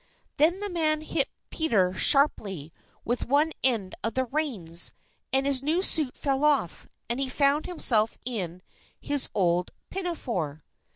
Then 0.37 0.59
the 0.61 0.69
man 0.69 1.01
hit 1.01 1.29
Peter 1.51 1.93
sharply 1.93 2.73
with 3.05 3.27
one 3.27 3.51
end 3.63 3.93
of 4.03 4.15
the 4.15 4.25
reins, 4.25 4.93
and 5.31 5.45
his 5.45 5.61
new 5.61 5.83
suit 5.83 6.17
fell 6.17 6.43
off, 6.43 6.87
and 7.07 7.19
he 7.19 7.29
found 7.29 7.67
himself 7.67 8.17
in 8.25 8.63
his 8.99 9.29
old 9.35 9.69
pinafore. 9.91 10.61